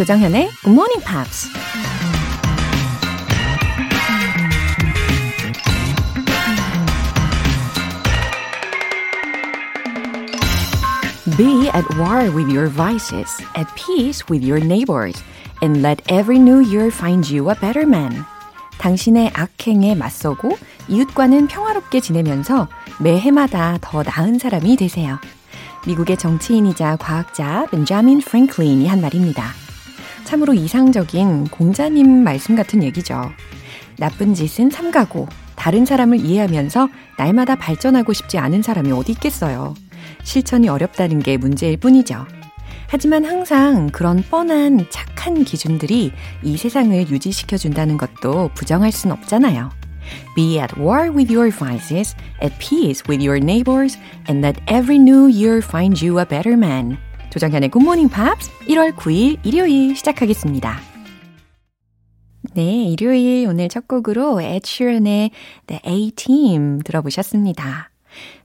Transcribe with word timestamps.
조정현의 0.00 0.48
Good 0.62 0.72
Morning 0.72 1.04
Pops. 1.04 1.50
Be 11.36 11.68
at 11.74 11.84
war 11.98 12.30
with 12.34 12.50
your 12.50 12.68
vices, 12.68 13.44
at 13.54 13.68
peace 13.74 14.24
with 14.30 14.42
your 14.42 14.64
neighbors, 14.64 15.22
and 15.60 15.82
let 15.82 16.00
every 16.10 16.38
new 16.38 16.60
year 16.64 16.86
find 16.86 17.30
you 17.30 17.50
a 17.50 17.54
better 17.60 17.86
man. 17.86 18.24
당신의 18.78 19.32
악행에 19.34 19.96
맞서고 19.96 20.56
이웃과는 20.88 21.48
평화롭게 21.48 22.00
지내면서 22.00 22.68
매해마다 23.00 23.76
더 23.82 24.02
나은 24.02 24.38
사람이 24.38 24.76
되세요. 24.76 25.18
미국의 25.86 26.16
정치인이자 26.16 26.96
과학자 26.96 27.66
벤자민 27.70 28.20
프랭클린이 28.20 28.86
한 28.88 29.02
말입니다. 29.02 29.52
참으로 30.30 30.54
이상적인 30.54 31.48
공자님 31.48 32.22
말씀 32.22 32.54
같은 32.54 32.84
얘기죠. 32.84 33.32
나쁜 33.98 34.32
짓은 34.32 34.70
삼가고 34.70 35.26
다른 35.56 35.84
사람을 35.84 36.24
이해하면서 36.24 36.88
날마다 37.18 37.56
발전하고 37.56 38.12
싶지 38.12 38.38
않은 38.38 38.62
사람이 38.62 38.92
어디 38.92 39.10
있겠어요. 39.10 39.74
실천이 40.22 40.68
어렵다는 40.68 41.18
게 41.18 41.36
문제일 41.36 41.78
뿐이죠. 41.78 42.26
하지만 42.86 43.24
항상 43.24 43.88
그런 43.88 44.22
뻔한 44.22 44.86
착한 44.90 45.42
기준들이 45.42 46.12
이 46.44 46.56
세상을 46.56 47.10
유지시켜 47.10 47.56
준다는 47.56 47.98
것도 47.98 48.50
부정할 48.54 48.92
순 48.92 49.10
없잖아요. 49.10 49.70
Be 50.36 50.60
at 50.60 50.80
war 50.80 51.10
with 51.10 51.34
your 51.34 51.50
vices, 51.50 52.14
at 52.40 52.56
peace 52.60 53.02
with 53.08 53.20
your 53.20 53.44
neighbors, 53.44 53.98
and 54.28 54.46
let 54.46 54.62
every 54.72 55.00
new 55.00 55.26
year 55.26 55.58
find 55.58 56.00
you 56.00 56.20
a 56.20 56.24
better 56.24 56.56
man. 56.56 56.98
조정현의 57.30 57.70
Morning 57.76 58.12
Pops 58.12 58.50
1월 58.66 58.92
9일 58.96 59.38
일요일 59.44 59.94
시작하겠습니다. 59.94 60.80
네, 62.54 62.84
일요일 62.84 63.46
오늘 63.46 63.68
첫 63.68 63.86
곡으로 63.86 64.42
Ed 64.42 64.62
Sheeran의 64.66 65.30
The 65.68 65.80
A-Team 65.86 66.80
들어보셨습니다. 66.84 67.90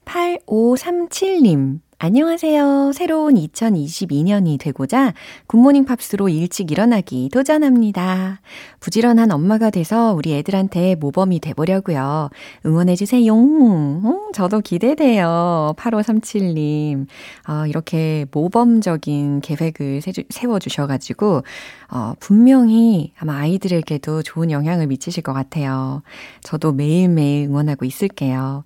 8537님, 0.05 1.79
안녕하세요. 1.97 2.91
새로운 2.93 3.35
2022년이 3.35 4.59
되고자 4.59 5.13
굿모닝 5.47 5.85
팝스로 5.85 6.27
일찍 6.27 6.69
일어나기 6.69 7.29
도전합니다. 7.31 8.41
부지런한 8.81 9.31
엄마가 9.31 9.69
돼서 9.69 10.13
우리 10.13 10.33
애들한테 10.33 10.95
모범이 10.95 11.39
돼보려고요. 11.39 12.29
응원해주세요. 12.65 13.33
음, 13.33 14.31
저도 14.33 14.59
기대돼요. 14.59 15.73
8537님. 15.77 17.07
어, 17.47 17.65
이렇게 17.65 18.25
모범적인 18.29 19.39
계획을 19.39 20.01
세워주셔가지고, 20.29 21.43
어, 21.91 22.13
분명히 22.19 23.13
아마 23.17 23.37
아이들에게도 23.37 24.21
좋은 24.23 24.51
영향을 24.51 24.87
미치실 24.87 25.23
것 25.23 25.31
같아요. 25.31 26.03
저도 26.41 26.73
매일매일 26.73 27.47
응원하고 27.47 27.85
있을게요. 27.85 28.65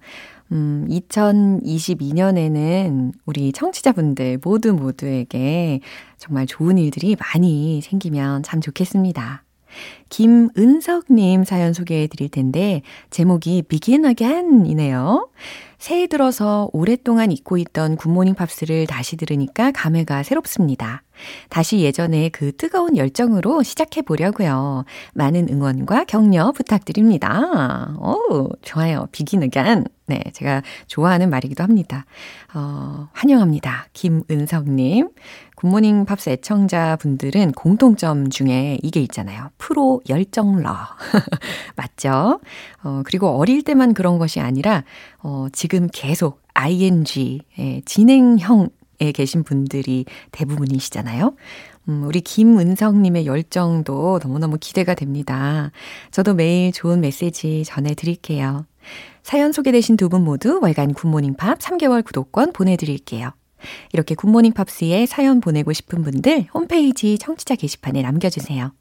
음, 0.52 0.88
2022년에는 0.90 3.12
우리 3.26 3.52
청취자분들 3.52 4.40
모두 4.44 4.74
모두에게 4.74 5.82
정말 6.18 6.48
좋은 6.48 6.78
일들이 6.78 7.16
많이 7.16 7.82
생기면 7.82 8.44
참 8.44 8.62
좋겠습니다. 8.62 9.44
김은석님 10.10 11.44
사연 11.44 11.74
소개해 11.74 12.08
드릴 12.08 12.30
텐데, 12.30 12.82
제목이 13.12 13.62
Begin 13.64 14.06
Again 14.06 14.66
이네요. 14.66 15.30
새해 15.78 16.08
들어서 16.08 16.70
오랫동안 16.74 17.32
잊고 17.32 17.58
있던 17.58 17.96
굿모닝 17.96 18.34
팝스를 18.34 18.88
다시 18.88 19.16
들으니까 19.16 19.72
감회가 19.72 20.24
새롭습니다. 20.24 21.04
다시 21.50 21.80
예전에 21.80 22.30
그 22.30 22.56
뜨거운 22.56 22.98
열정으로 22.98 23.64
시작해 23.64 24.02
보려고요. 24.02 24.86
많은 25.14 25.48
응원과 25.50 26.06
격려 26.06 26.52
부탁드립니다. 26.52 27.96
오, 28.00 28.50
좋아요. 28.62 29.08
비긴 29.12 29.44
again. 29.44 29.86
네, 30.10 30.24
제가 30.34 30.64
좋아하는 30.88 31.30
말이기도 31.30 31.64
합니다. 31.64 32.06
어, 32.54 33.10
환영합니다. 33.14 33.88
김은석님. 33.94 35.10
굿모닝 35.56 36.06
팝스 36.06 36.30
애청자 36.32 36.96
분들은 36.96 37.52
공통점 37.52 38.30
중에 38.30 38.80
이게 38.82 39.02
있잖아요. 39.02 39.52
프로 39.58 40.02
열정러. 40.10 40.74
맞죠? 41.76 42.40
어, 42.82 43.02
그리고 43.06 43.28
어릴 43.28 43.62
때만 43.64 43.94
그런 43.94 44.18
것이 44.18 44.40
아니라, 44.40 44.84
어, 45.22 45.48
지금 45.52 45.88
계속 45.92 46.42
ing, 46.56 47.42
예, 47.60 47.82
진행형 47.86 48.70
에 49.02 49.12
계신 49.12 49.44
분들이 49.44 50.06
대부분이시잖아요. 50.32 51.36
음, 51.90 52.04
우리 52.06 52.22
김은성님의 52.22 53.26
열정도 53.26 54.20
너무너무 54.22 54.58
기대가 54.60 54.94
됩니다. 54.94 55.72
저도 56.12 56.34
매일 56.34 56.72
좋은 56.72 57.00
메시지 57.02 57.64
전해드릴게요. 57.66 58.66
사연 59.24 59.52
소개되신 59.52 59.96
두 59.98 60.10
분 60.10 60.24
모두 60.24 60.60
월간 60.62 60.94
굿모닝 60.94 61.36
팝스 61.36 61.60
3개월 61.60 62.04
구독권 62.04 62.52
보내드릴게요. 62.54 63.32
이렇게 63.94 64.16
굿모닝 64.16 64.54
팝스에 64.54 65.06
사연 65.06 65.42
보내고 65.42 65.74
싶은 65.74 66.04
분들 66.04 66.48
홈페이지 66.54 67.18
청취자 67.18 67.56
게시판에 67.56 68.02
남겨주세요. 68.02 68.74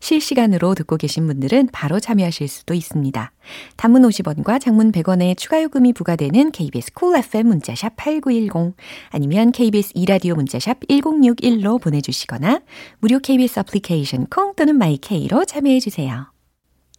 실시간으로 0.00 0.74
듣고 0.74 0.96
계신 0.96 1.26
분들은 1.26 1.70
바로 1.72 1.98
참여하실 1.98 2.48
수도 2.48 2.74
있습니다. 2.74 3.32
단문 3.76 4.02
50원과 4.02 4.60
장문 4.60 4.92
100원의 4.92 5.36
추가 5.36 5.62
요금이 5.62 5.92
부과되는 5.92 6.52
KBS 6.52 6.92
Cool 6.92 7.24
FM 7.24 7.48
문자샵 7.48 7.96
8910 7.96 8.76
아니면 9.10 9.52
KBS 9.52 9.92
2라디오 9.94 10.34
문자샵 10.34 10.80
1061로 10.88 11.80
보내주시거나 11.80 12.60
무료 13.00 13.18
KBS 13.18 13.60
애플리케이션 13.60 14.26
콩 14.26 14.54
또는 14.54 14.76
마이케이로 14.76 15.44
참여해주세요. 15.44 16.32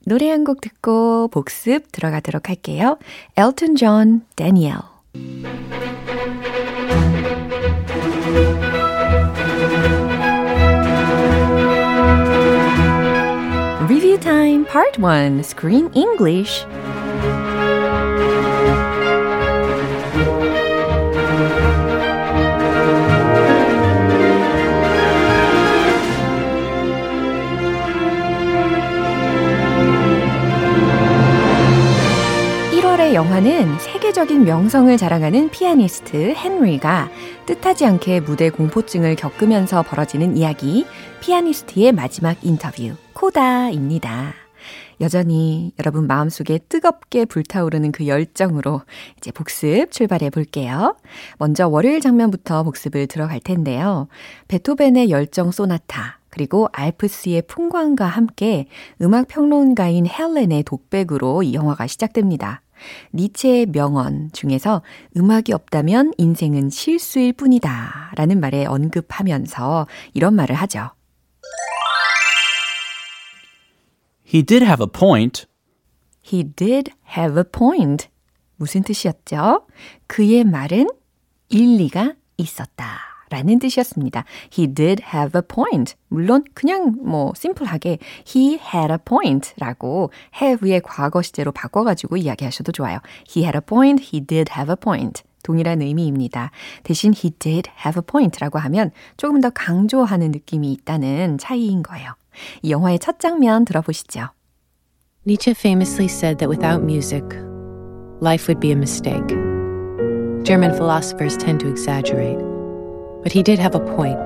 노래 0.06 0.30
한 0.30 0.46
곡 0.46 0.62
듣고 0.62 1.28
복습 1.28 1.92
들어가도록 1.92 2.48
할게요. 2.48 2.98
엘튼 3.36 3.76
존, 3.76 4.22
다니엘. 4.38 4.76
Time 14.20 14.66
Part 14.66 15.00
1 15.00 15.40
Screen 15.42 15.90
English. 15.94 16.66
1월의 32.72 33.14
영화는 33.14 33.80
세계적인 33.80 34.46
명성을 34.46 34.96
자랑하는 34.98 35.50
피아니스트 35.50 36.34
헨리가 36.36 37.10
뜻하지 37.46 37.86
않게 37.86 38.22
무대 38.22 38.50
공포증을 38.50 39.16
겪으면서 39.16 39.84
벌어지는 39.84 40.36
이야기, 40.36 40.86
피아니스트의 41.22 41.92
마지막 41.92 42.38
인터뷰, 42.42 42.96
코다입니다. 43.18 44.36
여전히 45.02 45.72
여러분 45.80 46.06
마음속에 46.06 46.60
뜨겁게 46.70 47.26
불타오르는 47.26 47.92
그 47.92 48.06
열정으로 48.06 48.82
이제 49.18 49.32
복습 49.32 49.92
출발해 49.92 50.30
볼게요. 50.30 50.96
먼저 51.40 51.68
월요일 51.68 52.00
장면부터 52.00 52.62
복습을 52.62 53.08
들어갈 53.08 53.40
텐데요. 53.40 54.08
베토벤의 54.50 55.10
열정 55.10 55.50
소나타, 55.50 56.20
그리고 56.30 56.68
알프스의 56.74 57.44
풍광과 57.48 58.06
함께 58.06 58.68
음악 59.02 59.30
평론가인 59.30 60.06
헬렌의 60.06 60.62
독백으로 60.62 61.42
이 61.42 61.56
영화가 61.56 61.88
시작됩니다. 61.88 62.62
니체의 63.16 63.66
명언 63.72 64.30
중에서 64.32 64.84
음악이 65.18 65.54
없다면 65.54 66.14
인생은 66.20 66.70
실수일 66.70 67.34
뿐이다 67.34 68.12
라는 68.16 68.40
말에 68.40 68.68
언급하면서 68.68 69.88
이런 70.14 70.36
말을 70.36 70.56
하죠. 70.56 70.92
He 74.28 74.44
did 74.44 74.62
have 74.62 74.84
a 74.84 74.88
point. 74.88 75.46
He 76.22 76.44
did 76.44 76.92
have 77.18 77.38
a 77.38 77.44
point. 77.50 78.10
무슨 78.58 78.84
뜻이었죠? 78.84 79.66
그의 80.08 80.44
말은 80.44 80.88
일리가 81.48 82.16
있었다. 82.38 83.00
라는 83.30 83.60
뜻이었습니다. 83.60 84.26
He 84.58 84.74
did 84.74 85.04
have 85.14 85.38
a 85.38 85.42
point. 85.48 85.96
물론 86.10 86.44
그냥 86.54 86.96
뭐 87.02 87.32
심플하게 87.36 88.00
he 88.36 88.54
had 88.54 88.92
a 88.92 88.98
point 89.04 89.54
라고 89.58 90.12
have의 90.42 90.82
과거 90.82 91.22
시제로 91.22 91.52
바꿔 91.52 91.84
가지고 91.84 92.18
이야기하셔도 92.18 92.72
좋아요. 92.72 93.00
He 93.30 93.44
had 93.46 93.58
a 93.58 93.62
point, 93.62 94.04
he 94.04 94.26
did 94.26 94.52
have 94.54 94.72
a 94.72 94.76
point. 94.76 95.24
동일한 95.44 95.82
의미입니다. 95.82 96.52
대신 96.84 97.14
he 97.14 97.32
did 97.32 97.70
have 97.86 98.00
a 98.00 98.06
point 98.06 98.38
라고 98.40 98.60
하면 98.60 98.92
조금 99.16 99.40
더 99.40 99.50
강조하는 99.50 100.32
느낌이 100.32 100.72
있다는 100.74 101.38
차이인 101.38 101.84
거예요. 101.84 102.14
이 102.63 102.71
영화의 102.71 102.99
첫 102.99 103.19
장면 103.19 103.65
들어보시죠. 103.65 104.31
Nietzsche 105.25 105.55
famously 105.55 106.09
said 106.09 106.39
that 106.39 106.49
without 106.49 106.83
music, 106.83 107.23
life 108.21 108.49
would 108.49 108.61
be 108.61 108.73
a 108.73 108.77
mistake. 108.77 109.29
German 110.43 110.75
philosophers 110.75 111.37
tend 111.37 111.61
to 111.61 111.69
exaggerate, 111.69 112.39
but 113.23 113.31
he 113.31 113.43
did 113.43 113.61
have 113.61 113.77
a 113.77 113.81
point. 113.95 114.19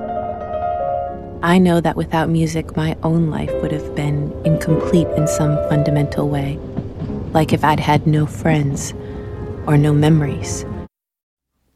I 1.43 1.59
know 1.59 1.79
that 1.81 1.95
without 1.95 2.29
music, 2.29 2.75
my 2.75 2.97
own 3.03 3.29
life 3.29 3.53
would 3.61 3.71
have 3.71 3.93
been 3.93 4.33
incomplete 4.43 5.07
in 5.15 5.27
some 5.27 5.55
fundamental 5.69 6.29
way. 6.29 6.57
Like 7.33 7.53
if 7.53 7.63
I'd 7.63 7.79
had 7.79 8.07
no 8.07 8.25
friends 8.25 8.93
or 9.67 9.77
no 9.77 9.93
memories. 9.93 10.65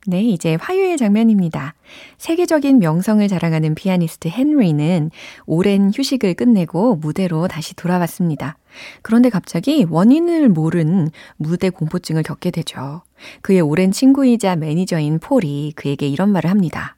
네, 0.08 0.22
이제 0.22 0.56
화요일 0.60 0.96
장면입니다. 0.96 1.74
세계적인 2.18 2.78
명성을 2.78 3.26
자랑하는 3.26 3.74
피아니스트 3.74 4.28
헨리는 4.28 5.10
오랜 5.46 5.90
휴식을 5.92 6.34
끝내고 6.34 6.96
무대로 6.96 7.48
다시 7.48 7.74
돌아왔습니다. 7.74 8.56
그런데 9.02 9.30
갑자기 9.30 9.84
원인을 9.88 10.48
모른 10.48 11.10
무대 11.36 11.70
공포증을 11.70 12.22
겪게 12.22 12.52
되죠. 12.52 13.02
그의 13.42 13.60
오랜 13.60 13.90
친구이자 13.90 14.54
매니저인 14.54 15.18
폴이 15.18 15.72
그에게 15.74 16.06
이런 16.06 16.30
말을 16.30 16.50
합니다. 16.50 16.96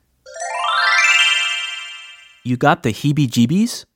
You 2.44 2.58
got 2.58 2.82
the 2.82 2.93
heebie-jeebies? 2.93 3.87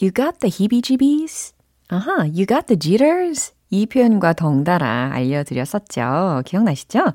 You 0.00 0.12
got 0.12 0.38
the 0.38 0.50
heebie-jeebies? 0.50 1.54
아하, 1.88 2.22
you 2.22 2.46
got 2.46 2.66
the 2.66 2.78
jitters? 2.78 3.52
이 3.70 3.86
표현과 3.86 4.34
덩달아 4.34 5.10
알려드렸었죠. 5.12 6.42
기억나시죠? 6.44 7.14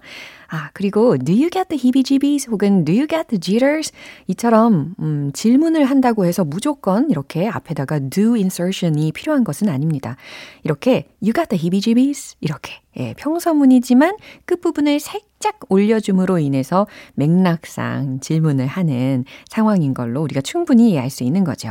아, 0.51 0.71
그리고 0.73 1.17
do 1.17 1.33
you 1.33 1.49
get 1.49 1.67
the 1.69 1.79
heebie-jeebies 1.79 2.49
혹은 2.49 2.83
do 2.83 2.93
you 2.93 3.07
get 3.07 3.27
the 3.27 3.39
jitters? 3.39 3.91
이처럼 4.27 4.95
음, 4.99 5.31
질문을 5.33 5.85
한다고 5.85 6.25
해서 6.25 6.43
무조건 6.43 7.09
이렇게 7.11 7.47
앞에다가 7.47 7.99
do 8.09 8.33
insertion이 8.33 9.11
필요한 9.11 9.43
것은 9.43 9.69
아닙니다. 9.69 10.17
이렇게 10.63 11.07
you 11.21 11.33
got 11.33 11.49
the 11.49 11.61
heebie-jeebies? 11.61 12.35
이렇게 12.41 12.73
예, 12.97 13.13
평서문이지만 13.17 14.17
끝부분을 14.45 14.99
살짝 14.99 15.59
올려줌으로 15.69 16.39
인해서 16.39 16.87
맥락상 17.13 18.19
질문을 18.19 18.65
하는 18.65 19.25
상황인 19.47 19.93
걸로 19.93 20.23
우리가 20.23 20.41
충분히 20.41 20.91
이해할 20.91 21.11
수 21.11 21.23
있는 21.23 21.43
거죠. 21.43 21.69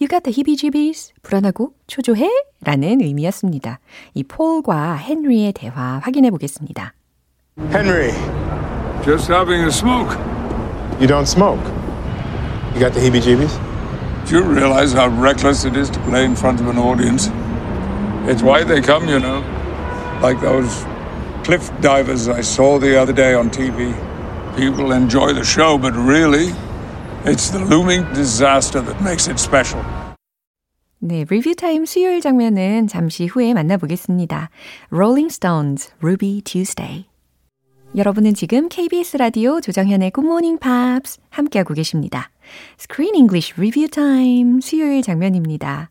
You 0.00 0.08
got 0.08 0.22
the 0.22 0.32
heebie-jeebies? 0.32 1.12
불안하고 1.22 1.72
초조해? 1.88 2.30
라는 2.60 3.00
의미였습니다. 3.00 3.80
이 4.14 4.22
폴과 4.22 4.96
헨리의 4.96 5.52
대화 5.52 5.98
확인해 6.02 6.30
보겠습니다. 6.30 6.94
Henry, 7.71 8.11
Just 9.03 9.27
having 9.27 9.63
a 9.63 9.71
smoke. 9.71 10.11
you 10.99 11.07
don't 11.07 11.25
smoke. 11.27 11.59
You 12.73 12.79
got 12.79 12.93
the 12.93 12.99
heebie 12.99 13.21
jeebies? 13.21 13.57
Do 14.27 14.37
you 14.37 14.43
realize 14.43 14.93
how 14.93 15.07
reckless 15.09 15.65
it 15.65 15.75
is 15.75 15.89
to 15.89 15.99
play 16.01 16.23
in 16.25 16.35
front 16.35 16.61
of 16.61 16.67
an 16.67 16.77
audience? 16.77 17.29
It's 18.29 18.41
why 18.43 18.63
they 18.63 18.81
come, 18.81 19.07
you 19.09 19.19
know. 19.19 19.41
Like 20.21 20.39
those 20.41 20.85
cliff 21.43 21.69
divers 21.81 22.27
I 22.29 22.41
saw 22.41 22.77
the 22.79 22.95
other 23.01 23.13
day 23.13 23.33
on 23.33 23.49
TV. 23.49 23.93
People 24.55 24.91
enjoy 24.91 25.33
the 25.33 25.43
show, 25.43 25.77
but 25.77 25.93
really, 25.95 26.53
it's 27.25 27.49
the 27.49 27.59
looming 27.59 28.03
disaster 28.13 28.81
that 28.81 29.01
makes 29.01 29.27
it 29.27 29.39
special. 29.39 29.83
네, 31.03 31.25
리뷰 31.27 31.55
타임 31.55 31.85
수요일 31.85 32.21
장면은 32.21 32.87
잠시 32.87 33.25
후에 33.25 33.53
만나보겠습니다. 33.55 34.49
Rolling 34.91 35.31
Stones, 35.33 35.91
Ruby 36.01 36.41
Tuesday. 36.41 37.07
여러분은 37.94 38.34
지금 38.34 38.68
KBS 38.68 39.16
라디오 39.16 39.60
조정현의 39.60 40.10
Good 40.14 40.26
Morning 40.26 40.58
Pops 40.60 41.18
함께하고 41.30 41.72
계십니다. 41.72 42.30
Screen 42.78 43.14
English 43.14 43.54
Review 43.56 43.88
Time 43.88 44.60
수요일 44.60 45.02
장면입니다. 45.02 45.90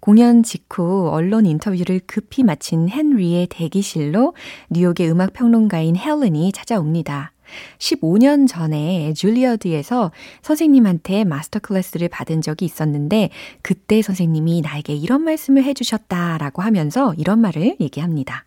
공연 0.00 0.42
직후 0.42 1.08
언론 1.08 1.46
인터뷰를 1.46 2.00
급히 2.06 2.42
마친 2.42 2.88
헨리의 2.90 3.46
대기실로 3.46 4.34
뉴욕의 4.70 5.10
음악 5.10 5.32
평론가인 5.32 5.96
헬렌이 5.96 6.52
찾아옵니다. 6.52 7.32
15년 7.78 8.48
전에 8.48 9.14
줄리아드에서 9.14 10.10
선생님한테 10.42 11.24
master 11.24 11.60
class를 11.60 12.08
받은 12.08 12.42
적이 12.42 12.66
있었는데 12.66 13.30
그때 13.62 14.02
선생님이 14.02 14.62
나에게 14.62 14.94
이런 14.94 15.22
말씀을 15.22 15.64
해주셨다라고 15.64 16.62
하면서 16.62 17.14
이런 17.14 17.40
말을 17.40 17.76
얘기합니다. 17.80 18.44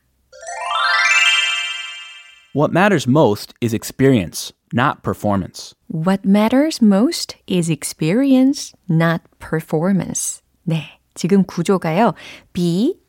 What 2.59 2.73
matters 2.73 3.07
most 3.07 3.53
is 3.61 3.73
experience, 3.73 4.51
not 4.73 5.01
performance. 5.01 5.73
What 5.87 6.25
matters 6.25 6.83
most 6.83 7.37
is 7.47 7.71
experience, 7.71 8.73
not 8.89 9.21
performance. 9.39 10.41
네, 10.67 10.99
지금 11.15 11.45
구조가요. 11.45 12.15
B, 12.51 12.99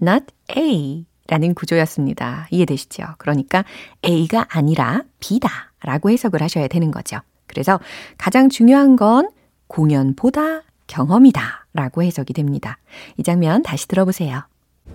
not 0.00 0.26
A 0.56 1.06
라는 1.26 1.54
구조였습니다. 1.54 2.46
이해되시죠? 2.52 3.16
그러니까 3.18 3.64
A가 4.06 4.46
아니라 4.48 5.02
B다 5.18 5.72
라고 5.82 6.10
해석을 6.10 6.40
하셔야 6.40 6.68
되는 6.68 6.92
거죠. 6.92 7.18
그래서 7.48 7.80
가장 8.16 8.48
중요한 8.48 8.94
건 8.94 9.28
공연보다 9.66 10.62
경험이다 10.86 11.66
라고 11.72 12.04
해석이 12.04 12.32
됩니다. 12.32 12.78
이 13.16 13.24
장면 13.24 13.64
다시 13.64 13.88
들어보세요. 13.88 14.42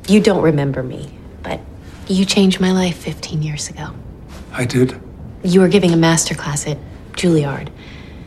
You 0.07 0.24
don't 0.24 0.39
remember 0.39 0.86
me, 0.86 1.09
you 2.07 2.25
changed 2.25 2.59
my 2.59 2.71
life 2.71 2.97
15 2.97 3.41
years 3.41 3.69
ago. 3.69 3.94
I 4.51 4.65
did. 4.65 5.00
You 5.44 5.61
were 5.61 5.67
giving 5.67 5.91
a 5.91 5.97
master 5.97 6.35
class 6.35 6.67
at 6.67 6.77
Juilliard, 7.13 7.69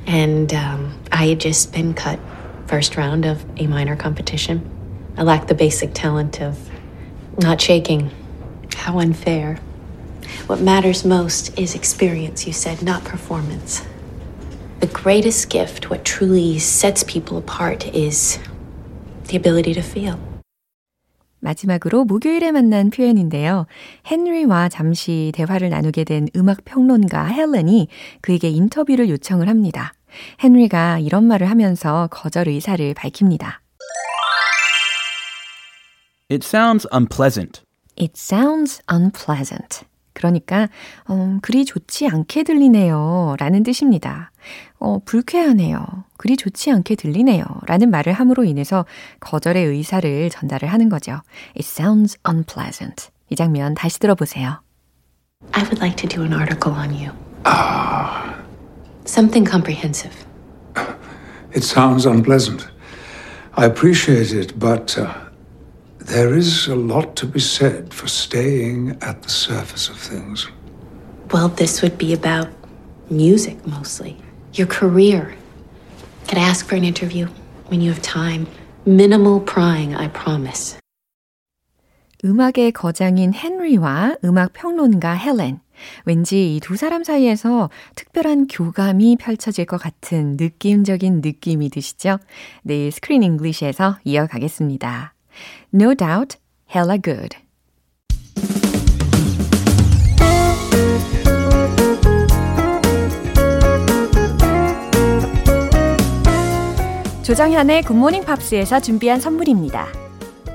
and 0.07 0.53
um, 0.55 0.99
I 1.13 1.27
had 1.27 1.41
just 1.41 1.73
been 1.73 1.95
cut 1.95 2.19
first 2.67 2.97
round 2.97 3.25
of 3.25 3.45
a 3.59 3.67
minor 3.67 3.97
competition. 3.97 4.69
I 5.17 5.23
lacked 5.23 5.49
the 5.49 5.55
basic 5.55 5.95
talent 5.95 6.41
of 6.41 6.59
not 7.39 7.61
shaking. 7.61 8.11
How 8.75 8.99
unfair. 8.99 9.57
What 10.47 10.61
matters 10.61 11.05
most 11.05 11.59
is 11.59 11.75
experience, 11.75 12.47
you 12.47 12.53
said, 12.53 12.83
not 12.83 13.05
performance. 13.05 13.85
The 14.81 14.87
greatest 14.89 15.49
gift, 15.49 15.89
what 15.89 16.05
truly 16.05 16.59
sets 16.59 17.03
people 17.03 17.39
apart, 17.39 17.87
is 17.95 18.39
the 19.29 19.37
ability 19.37 19.75
to 19.75 19.83
feel. 19.83 20.21
마지막으로 21.47 22.05
목요일에 22.05 22.51
만난 22.51 22.91
표현인데요. 22.91 23.67
헨리와 24.11 24.69
잠시 24.69 25.33
대화를 25.35 25.71
나누게 25.71 26.05
된 26.05 26.27
음악 26.37 26.65
평론가 26.65 27.27
헬렌이 27.27 27.89
그에게 28.21 28.49
인터뷰를 28.49 29.09
요청을 29.09 29.49
합니다. 29.49 29.93
헨리가 30.43 30.99
이런 30.99 31.25
말을 31.25 31.49
하면서 31.49 32.09
거절 32.11 32.49
의사를 32.49 32.93
밝힙니다. 32.95 33.63
It 36.29 36.45
sounds 36.45 36.89
unpleasant. 36.93 37.63
It 37.97 38.15
sounds 38.17 38.83
unpleasant. 38.93 39.87
그러니까 40.17 40.69
음, 41.11 41.41
그리 41.43 41.67
좋지 41.67 42.09
않게 42.09 42.43
들리네요. 42.43 43.37
라는 43.39 43.63
뜻입니다. 43.63 44.33
어, 44.79 44.99
불쾌하네요. 45.05 45.85
그리 46.17 46.39
좋지 46.39 46.71
않게 46.73 46.97
들리네요. 46.97 47.45
라는 47.67 47.91
말을 47.91 48.15
함으로 48.15 48.45
인해서 48.45 48.87
거절의 49.21 49.67
의사를 49.67 50.31
전달을 50.31 50.73
하는 50.73 50.89
거죠. 50.89 51.21
It 51.55 51.61
sounds 51.61 52.19
unpleasant. 52.27 53.11
이 53.29 53.37
장면 53.37 53.75
다시 53.75 53.99
들어보세요. 54.01 54.63
I 55.53 55.63
would 55.65 55.79
like 55.81 55.97
to 55.97 56.09
do 56.09 56.23
an 56.25 56.33
article 56.33 56.75
on 56.75 56.91
you. 56.91 57.13
Something 59.05 59.49
comprehensive. 59.49 60.17
It 61.55 61.63
sounds 61.63 62.07
unpleasant. 62.07 62.67
I 63.55 63.67
appreciate 63.67 64.33
it, 64.33 64.59
but 64.59 64.97
uh, 64.99 65.13
there 66.07 66.35
is 66.37 66.69
a 66.69 66.75
lot 66.75 67.17
to 67.17 67.27
be 67.27 67.41
said 67.41 67.93
for 67.93 68.07
staying 68.09 68.97
at 69.03 69.23
the 69.23 69.29
surface 69.29 69.89
of 69.89 69.97
things. 69.99 70.47
Well, 71.33 71.49
this 71.49 71.83
would 71.83 71.99
be 71.99 72.13
about 72.15 72.49
music 73.11 73.67
mostly, 73.67 74.17
your 74.55 74.69
career. 74.69 75.35
Could 76.29 76.39
I 76.39 76.43
ask 76.43 76.67
for 76.67 76.77
an 76.77 76.85
interview 76.85 77.27
when 77.69 77.81
you 77.81 77.91
have 77.93 78.03
time? 78.03 78.47
Minimal 78.87 79.41
prying, 79.41 79.95
I 79.95 80.09
promise. 80.09 80.79
음악의 82.25 82.73
거장인 82.73 83.33
헨리와 83.35 84.17
음악 84.25 84.53
평론가 84.53 85.15
헬렌. 85.15 85.61
왠지 86.07 86.57
이 86.57 86.61
두 86.61 86.77
사람 86.77 87.05
사이에서 87.05 87.69
특별한 87.97 88.47
교감이 88.47 89.17
펼쳐질 89.21 89.67
것 89.67 89.77
같은 89.77 90.37
느낌적인 90.39 91.21
느낌이 91.23 91.69
드시죠? 91.69 92.19
내일 92.63 92.91
Screen 92.91 93.23
English에서 93.23 93.99
이어가겠습니다. 94.05 95.16
No 95.73 95.95
doubt, 95.95 96.39
hella 96.75 96.99
good. 97.01 97.37
조정현의 107.27 107.83
굿모닝 107.83 108.25
팝스에서 108.25 108.79
준비한 108.79 109.21
선물입니다. 109.21 109.89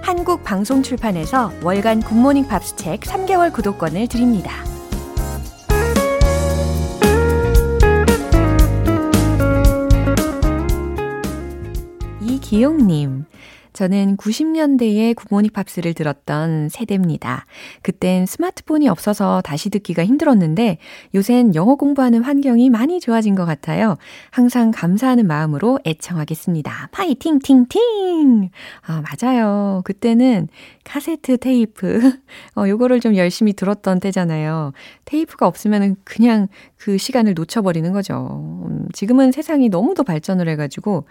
한국 0.02 0.44
방송 0.46 0.82
출판에서 0.82 1.52
월간 1.62 2.02
굿모닝 2.02 2.48
팝스 2.48 2.78
책 2.78 3.02
3개월 3.02 3.52
구독권을 3.52 4.08
드립니다. 4.08 4.52
이기용님, 12.22 13.26
저는 13.74 14.18
90년대에 14.18 15.16
굿모닝 15.16 15.52
팝스를 15.52 15.94
들었던 15.94 16.70
세대입니다. 16.70 17.46
그땐 17.82 18.26
스마트폰이 18.26 18.88
없어서 18.90 19.42
다시 19.42 19.70
듣기가 19.70 20.06
힘들었는데 20.06 20.78
요샌 21.16 21.56
영어 21.56 21.76
공부하는 21.76 22.24
환경이 22.24 22.70
많이 22.70 23.00
좋아진 23.00 23.36
것 23.36 23.46
같아요. 23.46 23.98
항상 24.30 24.72
감사하는 24.72 25.28
마음으로 25.28 25.80
애청하겠습니다. 25.86 26.90
파이팅 26.92 27.40
팅팅! 27.40 28.50
아, 28.86 29.02
맞아요. 29.02 29.82
그때는 29.86 30.48
카세트 30.84 31.38
테이프, 31.38 32.00
어, 32.56 32.68
요거를 32.68 33.00
좀 33.00 33.16
열심히 33.16 33.54
들었던 33.54 34.00
때잖아요. 34.00 34.74
테이프가 35.06 35.48
없으면 35.48 35.96
그냥 36.04 36.48
그 36.78 36.98
시간을 36.98 37.34
놓쳐버리는 37.34 37.92
거죠. 37.94 38.64
음, 38.66 38.88
지금은 38.94 39.32
세상이 39.32 39.70
너무도 39.70 40.04
발전을 40.04 40.50
해가지고, 40.50 41.06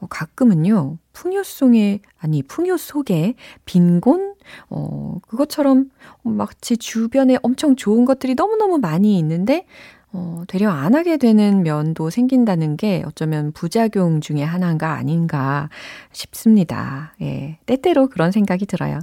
어, 0.00 0.06
가끔은요, 0.08 0.98
풍요송에, 1.12 2.00
아니, 2.18 2.42
풍요 2.42 2.76
속에 2.76 3.34
빈곤? 3.64 4.34
어, 4.70 5.18
그것처럼 5.26 5.90
마치 6.22 6.76
주변에 6.76 7.38
엄청 7.42 7.76
좋은 7.76 8.04
것들이 8.04 8.34
너무너무 8.34 8.78
많이 8.78 9.18
있는데, 9.18 9.66
어, 10.14 10.42
되려 10.46 10.70
안 10.70 10.94
하게 10.94 11.16
되는 11.16 11.62
면도 11.62 12.10
생긴다는 12.10 12.76
게 12.76 13.02
어쩌면 13.06 13.52
부작용 13.52 14.20
중에 14.20 14.42
하나가 14.42 14.92
아닌가 14.92 15.70
싶습니다. 16.12 17.14
예. 17.22 17.58
때때로 17.64 18.08
그런 18.08 18.30
생각이 18.30 18.66
들어요. 18.66 18.98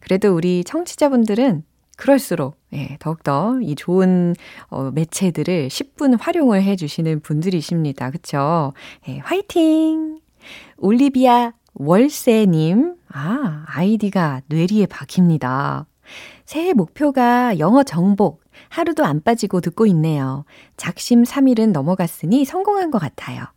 그래도 0.00 0.34
우리 0.34 0.64
청취자분들은 0.64 1.64
그럴수록 1.96 2.56
예, 2.72 2.96
더욱더 2.98 3.58
이 3.62 3.74
좋은 3.74 4.34
어, 4.68 4.90
매체들을 4.90 5.68
10분 5.68 6.16
활용을 6.18 6.62
해 6.62 6.76
주시는 6.76 7.20
분들이십니다. 7.20 8.10
그쵸? 8.10 8.72
예, 9.08 9.18
화이팅! 9.18 10.23
올리비아 10.76 11.52
월세님, 11.74 12.96
아, 13.12 13.64
아이디가 13.66 14.42
뇌리에 14.46 14.86
박힙니다. 14.86 15.86
새해 16.44 16.72
목표가 16.72 17.58
영어 17.58 17.82
정복, 17.82 18.42
하루도 18.68 19.04
안 19.04 19.22
빠지고 19.22 19.60
듣고 19.60 19.86
있네요. 19.86 20.44
작심 20.76 21.24
3일은 21.24 21.72
넘어갔으니 21.72 22.44
성공한 22.44 22.90
것 22.90 22.98
같아요. 22.98 23.53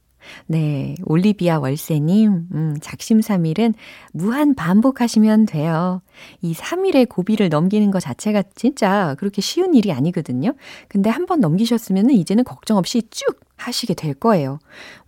네, 0.48 0.96
올리비아 1.06 1.60
월세님, 1.60 2.48
음, 2.54 2.78
작심 2.82 3.20
3일은 3.20 3.74
무한 4.14 4.56
반복하시면 4.56 5.46
돼요. 5.46 6.02
이 6.42 6.54
3일의 6.54 7.08
고비를 7.10 7.50
넘기는 7.50 7.90
것 7.92 8.00
자체가 8.00 8.44
진짜 8.56 9.16
그렇게 9.20 9.42
쉬운 9.42 9.74
일이 9.76 9.92
아니거든요. 9.92 10.54
근데 10.88 11.10
한 11.10 11.26
번 11.28 11.42
넘기셨으면 11.42 12.10
이제는 12.12 12.44
걱정 12.46 12.78
없이 12.78 13.04
쭉 13.10 13.40
하시게 13.58 13.94
될 13.96 14.14
거예요. 14.14 14.60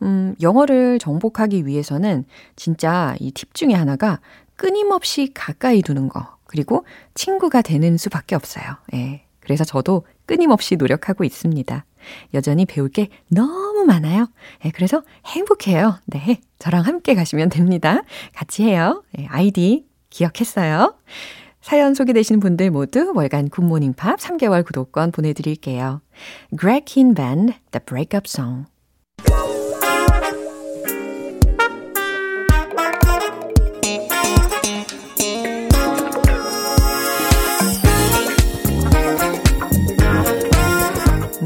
음, 0.02 0.36
영어를 0.42 1.00
정복하기 1.00 1.66
위해서는 1.66 2.26
진짜 2.56 3.16
이 3.20 3.32
팁 3.32 3.54
중에 3.54 3.74
하나가 3.74 4.20
끊임없이 4.58 5.32
가까이 5.34 5.82
두는 5.82 6.10
거, 6.10 6.36
그리고 6.46 6.84
친구가 7.14 7.62
되는 7.62 7.96
수밖에 7.98 8.36
없어요. 8.36 8.66
예. 8.94 9.24
그래서 9.40 9.64
저도 9.64 10.04
끊임없이 10.26 10.76
노력하고 10.76 11.24
있습니다. 11.24 11.86
여전히 12.34 12.66
배울 12.66 12.90
게 12.90 13.10
너무 13.30 13.86
많아요. 13.86 14.28
예, 14.66 14.72
그래서 14.72 15.04
행복해요. 15.26 16.00
네. 16.06 16.42
저랑 16.60 16.82
함께 16.82 17.16
가시면 17.16 17.50
됩니다. 17.50 18.02
같이 18.34 18.64
해요. 18.64 19.04
예, 19.18 19.26
아이디 19.28 19.86
기억했어요. 20.10 20.96
사연 21.62 21.94
소개되신 21.94 22.40
분들 22.40 22.72
모두 22.72 23.12
월간 23.14 23.50
굿모닝 23.50 23.94
팝 23.94 24.20
3개월 24.20 24.66
구독권 24.66 25.12
보내드릴게요. 25.12 26.02
Greg 26.58 26.86
Kin 26.86 27.14
Band, 27.14 27.54
The 27.72 27.84
Breakup 27.86 28.24
Song. 28.26 28.66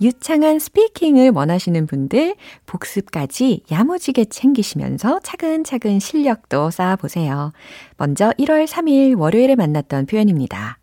유창한 0.00 0.58
스피킹을 0.58 1.30
원하시는 1.30 1.86
분들 1.86 2.34
복습까지 2.66 3.62
야무지게 3.70 4.26
챙기시면서 4.26 5.20
차근차근 5.22 6.00
실력도 6.00 6.70
쌓아보세요. 6.70 7.52
먼저 7.96 8.30
1월 8.38 8.66
3일 8.66 9.18
월요일에 9.18 9.54
만났던 9.54 10.06
표현입니다. 10.06 10.78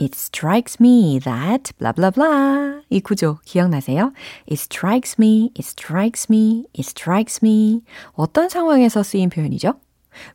It 0.00 0.16
strikes 0.16 0.78
me 0.80 1.20
that 1.20 1.74
blah 1.78 1.92
blah 1.92 2.10
blah. 2.10 2.82
이 2.88 3.00
구조 3.00 3.38
기억나세요? 3.44 4.14
It 4.50 4.54
strikes 4.54 5.16
me, 5.18 5.50
it 5.58 5.60
strikes 5.60 6.26
me, 6.30 6.64
it 6.74 6.88
strikes 6.88 7.40
me. 7.44 7.82
어떤 8.12 8.48
상황에서 8.48 9.02
쓰인 9.02 9.28
표현이죠? 9.28 9.74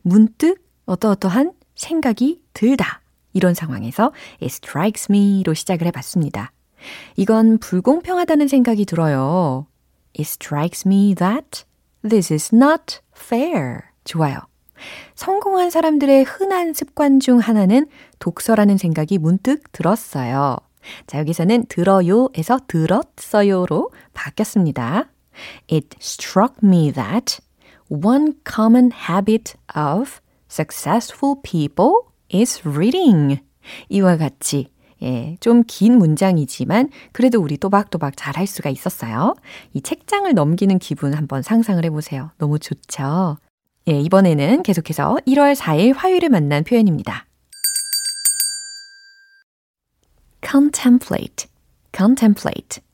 문득 0.02 0.64
어떠어떠한 0.86 1.52
생각이 1.74 2.42
들다. 2.52 3.02
이런 3.32 3.54
상황에서 3.54 4.12
it 4.40 4.46
strikes 4.46 5.08
me로 5.10 5.52
시작을 5.52 5.88
해봤습니다. 5.88 6.52
이건 7.16 7.58
불공평하다는 7.58 8.48
생각이 8.48 8.84
들어요. 8.84 9.66
It 10.18 10.22
strikes 10.22 10.86
me 10.86 11.14
that 11.14 11.64
this 12.08 12.32
is 12.32 12.54
not 12.54 13.00
fair. 13.16 13.80
좋아요. 14.04 14.38
성공한 15.14 15.70
사람들의 15.70 16.24
흔한 16.24 16.74
습관 16.74 17.20
중 17.20 17.38
하나는 17.38 17.86
독서라는 18.18 18.76
생각이 18.76 19.18
문득 19.18 19.72
들었어요. 19.72 20.56
자, 21.06 21.18
여기서는 21.18 21.66
들어요에서 21.68 22.60
들었어요로 22.68 23.90
바뀌었습니다. 24.14 25.08
It 25.70 25.96
struck 26.00 26.56
me 26.62 26.92
that 26.92 27.40
one 27.88 28.34
common 28.44 28.90
habit 29.08 29.54
of 29.76 30.20
successful 30.48 31.36
people 31.42 31.92
is 32.32 32.62
reading. 32.66 33.40
이와 33.88 34.16
같이 34.16 34.68
예, 35.02 35.36
좀 35.40 35.62
긴 35.66 35.98
문장이지만 35.98 36.90
그래도 37.12 37.40
우리 37.40 37.56
또박또박 37.58 38.14
잘할 38.16 38.46
수가 38.46 38.70
있었어요. 38.70 39.34
이 39.74 39.80
책장을 39.80 40.32
넘기는 40.34 40.78
기분 40.78 41.14
한번 41.14 41.42
상상을 41.42 41.84
해보세요. 41.84 42.30
너무 42.38 42.58
좋죠? 42.58 43.38
예, 43.88 44.00
이번에는 44.00 44.62
계속해서 44.62 45.18
1월 45.26 45.54
4일 45.54 45.94
화요일에 45.96 46.28
만난 46.28 46.64
표현입니다. 46.64 47.26
contemplate, 50.42 51.48
contemplate. 51.94 52.85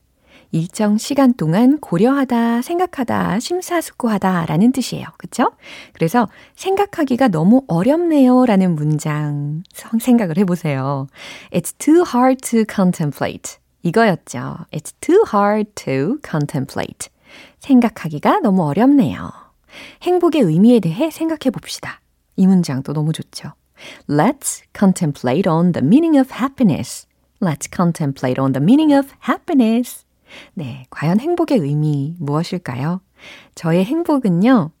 일정 0.53 0.99
시간 0.99 1.33
동안 1.33 1.79
고려하다, 1.79 2.61
생각하다, 2.61 3.39
심사숙고하다 3.39 4.45
라는 4.45 4.71
뜻이에요. 4.71 5.07
그쵸? 5.17 5.51
그래서 5.93 6.29
생각하기가 6.55 7.29
너무 7.29 7.63
어렵네요 7.67 8.45
라는 8.45 8.75
문장 8.75 9.63
생각을 9.99 10.37
해보세요. 10.37 11.07
It's 11.51 11.75
too 11.79 12.03
hard 12.05 12.39
to 12.47 12.65
contemplate. 12.71 13.57
이거였죠. 13.81 14.57
It's 14.71 14.93
too 15.01 15.23
hard 15.33 15.71
to 15.73 16.19
contemplate. 16.23 17.09
생각하기가 17.57 18.41
너무 18.41 18.63
어렵네요. 18.63 19.31
행복의 20.03 20.43
의미에 20.43 20.79
대해 20.79 21.09
생각해 21.09 21.49
봅시다. 21.51 21.99
이 22.35 22.45
문장도 22.45 22.93
너무 22.93 23.11
좋죠. 23.11 23.53
Let's 24.07 24.61
contemplate 24.77 25.49
on 25.49 25.71
the 25.71 25.83
meaning 25.83 26.15
of 26.15 26.31
happiness. 26.31 27.07
Let's 27.41 27.67
contemplate 27.67 28.39
on 28.39 28.53
the 28.53 28.61
meaning 28.63 28.93
of 28.93 29.11
happiness. 29.27 30.02
네, 30.53 30.85
과연 30.89 31.19
행복의 31.19 31.59
의미 31.59 32.15
무엇일까요? 32.19 33.01
저의 33.55 33.85
행복은요, 33.85 34.71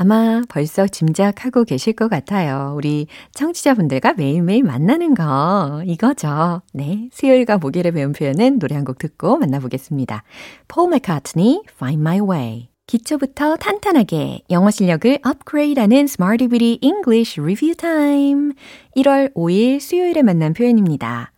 아마 0.00 0.42
벌써 0.48 0.86
짐작하고 0.86 1.64
계실 1.64 1.92
것 1.94 2.08
같아요. 2.08 2.72
우리 2.76 3.08
청취자분들과 3.34 4.12
매일매일 4.14 4.62
만나는 4.62 5.14
거, 5.14 5.82
이거죠. 5.84 6.62
네. 6.72 7.08
수요일과 7.12 7.58
목요일에 7.58 7.90
배운 7.90 8.12
표현은 8.12 8.60
노래 8.60 8.76
한 8.76 8.84
곡 8.84 8.98
듣고 8.98 9.38
만나보겠습니다. 9.38 10.22
Paul 10.72 10.92
McCartney, 10.92 11.62
Find 11.74 12.00
My 12.00 12.20
Way. 12.20 12.68
기초부터 12.86 13.56
탄탄하게 13.56 14.42
영어 14.50 14.70
실력을 14.70 15.18
업그레이드하는 15.22 16.04
Smarty 16.04 16.48
Beauty 16.48 16.78
English 16.80 17.38
Review 17.40 17.74
Time. 17.74 18.52
1월 18.96 19.34
5일 19.34 19.80
수요일에 19.80 20.22
만난 20.22 20.54
표현입니다. 20.54 21.32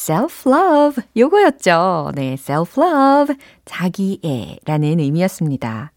Self-love. 0.00 1.02
요거였죠. 1.14 2.12
네, 2.14 2.34
self-love. 2.34 3.36
자기애라는 3.66 4.98
의미였습니다. 4.98 5.92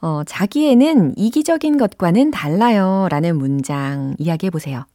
어, 0.00 0.24
자기애는 0.24 1.14
이기적인 1.18 1.76
것과는 1.76 2.30
달라요. 2.30 3.08
라는 3.10 3.36
문장 3.36 4.14
이야기해 4.18 4.50
보세요. 4.50 4.86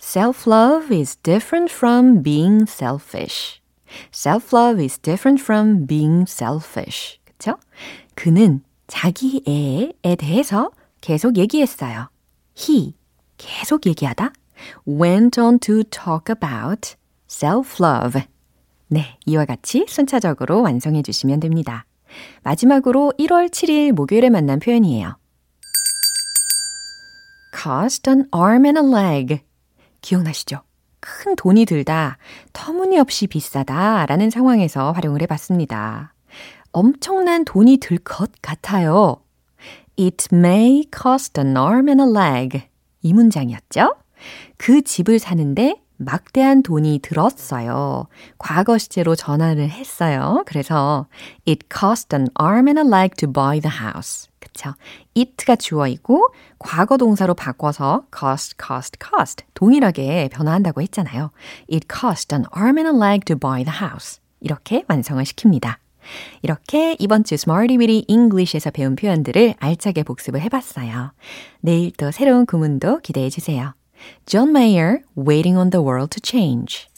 Self-love 0.00 0.96
is 0.96 1.16
different 1.16 1.74
from 1.74 2.22
being 2.22 2.66
selfish. 2.70 3.60
Self-love 4.12 4.80
is 4.80 4.98
different 5.00 5.42
from 5.42 5.86
being 5.86 6.24
selfish. 6.28 7.18
그쵸? 7.24 7.56
그는 8.14 8.62
자기 8.86 9.42
애에 9.46 10.14
대해서 10.14 10.70
계속 11.00 11.36
얘기했어요. 11.36 12.08
He 12.56 12.94
계속 13.36 13.86
얘기하다 13.86 14.32
went 14.86 15.40
on 15.40 15.58
to 15.58 15.82
talk 15.82 16.30
about 16.30 16.96
self-love. 17.28 18.22
네, 18.88 19.18
이와 19.26 19.44
같이 19.44 19.84
순차적으로 19.88 20.62
완성해 20.62 21.02
주시면 21.02 21.40
됩니다. 21.40 21.84
마지막으로 22.42 23.12
1월 23.18 23.50
7일 23.50 23.92
목요일에 23.92 24.30
만난 24.30 24.58
표현이에요. 24.60 25.18
cost 27.54 28.08
an 28.08 28.28
arm 28.34 28.64
and 28.64 28.80
a 28.80 28.86
leg. 28.86 29.40
기억나시죠? 30.00 30.62
큰 31.00 31.36
돈이 31.36 31.64
들다, 31.64 32.18
터무니없이 32.52 33.26
비싸다 33.26 34.06
라는 34.06 34.30
상황에서 34.30 34.92
활용을 34.92 35.22
해봤습니다. 35.22 36.14
엄청난 36.72 37.44
돈이 37.44 37.78
들 37.78 37.98
것 37.98 38.30
같아요. 38.42 39.22
It 39.98 40.28
may 40.32 40.84
cost 40.96 41.40
an 41.40 41.56
arm 41.56 41.88
and 41.88 42.02
a 42.02 42.08
leg. 42.08 42.68
이 43.02 43.12
문장이었죠? 43.12 43.96
그 44.56 44.82
집을 44.82 45.18
사는데 45.18 45.80
막대한 45.98 46.62
돈이 46.62 47.00
들었어요. 47.02 48.06
과거 48.38 48.78
시제로 48.78 49.14
전환을 49.14 49.68
했어요. 49.68 50.44
그래서 50.46 51.06
it 51.46 51.66
cost 51.70 52.14
an 52.14 52.28
arm 52.40 52.68
and 52.68 52.80
a 52.80 52.86
leg 52.86 53.14
to 53.16 53.30
buy 53.30 53.60
the 53.60 53.76
house. 53.78 54.28
그쵸? 54.38 54.74
it가 55.16 55.56
주어이고 55.56 56.28
과거 56.58 56.96
동사로 56.96 57.34
바꿔서 57.34 58.04
cost, 58.16 58.56
cost, 58.64 58.98
cost 59.04 59.44
동일하게 59.54 60.30
변화한다고 60.32 60.80
했잖아요. 60.82 61.30
It 61.70 61.86
cost 61.92 62.34
an 62.34 62.44
arm 62.56 62.78
and 62.78 62.88
a 62.88 63.10
leg 63.10 63.24
to 63.26 63.36
buy 63.36 63.64
the 63.64 63.78
house. 63.78 64.20
이렇게 64.40 64.84
완성을 64.88 65.22
시킵니다. 65.22 65.76
이렇게 66.42 66.96
이번 66.98 67.24
주 67.24 67.34
Smarty 67.34 67.76
Weedy 67.76 68.04
English에서 68.08 68.70
배운 68.70 68.96
표현들을 68.96 69.54
알차게 69.58 70.04
복습을 70.04 70.40
해봤어요. 70.42 71.12
내일 71.60 71.92
또 71.92 72.10
새로운 72.10 72.46
구문도 72.46 73.00
기대해 73.00 73.28
주세요. 73.28 73.74
John 74.26 74.52
Mayer, 74.52 75.02
Waiting 75.14 75.56
on 75.56 75.70
the 75.70 75.80
World 75.82 76.10
to 76.10 76.20
Change. 76.20 76.88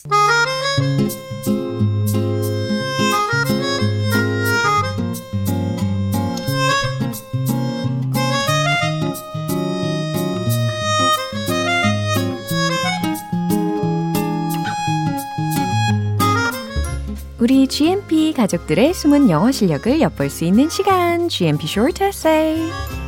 우리 17.41 17.67
GMP 17.67 18.35
가족들의 18.35 18.93
숨은 18.93 19.31
영어 19.31 19.51
실력을 19.51 20.01
엿볼 20.01 20.29
수 20.29 20.45
있는 20.45 20.69
시간, 20.69 21.29
GMP 21.31 21.67
Short 21.67 22.05
Essay. 22.05 23.00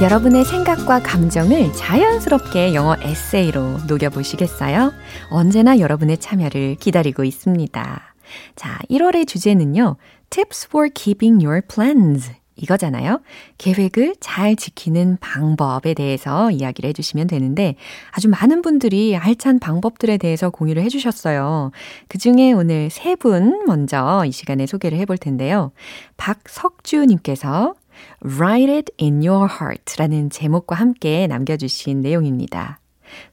여러분의 0.00 0.44
생각과 0.46 1.02
감정을 1.02 1.74
자연스럽게 1.74 2.72
영어 2.74 2.96
에세이로 3.02 3.80
녹여보시겠어요? 3.86 4.92
언제나 5.30 5.78
여러분의 5.78 6.16
참여를 6.16 6.76
기다리고 6.76 7.22
있습니다. 7.22 8.14
자, 8.56 8.78
1월의 8.88 9.28
주제는요. 9.28 9.96
Tips 10.30 10.68
for 10.68 10.88
keeping 10.94 11.44
your 11.44 11.60
plans. 11.66 12.32
이거잖아요. 12.56 13.20
계획을 13.58 14.16
잘 14.20 14.54
지키는 14.56 15.18
방법에 15.20 15.94
대해서 15.94 16.50
이야기를 16.50 16.88
해주시면 16.88 17.26
되는데 17.26 17.74
아주 18.10 18.28
많은 18.28 18.60
분들이 18.62 19.16
알찬 19.16 19.58
방법들에 19.60 20.18
대해서 20.18 20.50
공유를 20.50 20.82
해주셨어요. 20.82 21.72
그 22.08 22.18
중에 22.18 22.52
오늘 22.52 22.88
세 22.90 23.16
분 23.16 23.64
먼저 23.66 24.24
이 24.26 24.32
시간에 24.32 24.66
소개를 24.66 24.98
해볼 24.98 25.18
텐데요. 25.18 25.72
박석주님께서 26.16 27.74
Write 28.22 28.72
it 28.72 28.92
in 29.00 29.26
your 29.26 29.48
heart 29.50 29.96
라는 29.98 30.30
제목과 30.30 30.76
함께 30.76 31.26
남겨주신 31.26 32.00
내용입니다. 32.00 32.80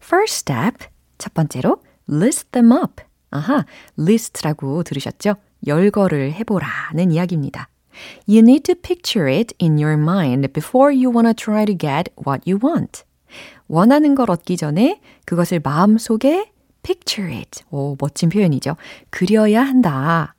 First 0.03 0.39
step, 0.39 0.87
첫 1.17 1.33
번째로 1.33 1.81
list 2.09 2.51
them 2.51 2.71
up. 2.71 3.03
아하, 3.31 3.65
list라고 3.99 4.83
들으셨죠? 4.83 5.35
열거를 5.65 6.33
해보라는 6.33 7.11
이야기입니다. 7.11 7.69
You 8.27 8.39
need 8.39 8.63
to 8.63 8.75
picture 8.75 9.31
it 9.31 9.55
in 9.61 9.77
your 9.77 9.93
mind 9.93 10.47
before 10.53 10.93
you 10.93 11.09
want 11.09 11.27
to 11.27 11.33
try 11.33 11.65
to 11.65 11.75
get 11.75 12.11
what 12.25 12.49
you 12.49 12.59
want. 12.63 13.03
원하는 13.67 14.15
걸 14.15 14.31
얻기 14.31 14.57
전에 14.57 15.01
그것을 15.25 15.59
마음속에 15.63 16.51
picture 16.83 17.35
it. 17.35 17.63
오, 17.69 17.97
멋진 17.99 18.29
표현이죠. 18.29 18.77
그려야 19.09 19.63
한다. 19.63 20.35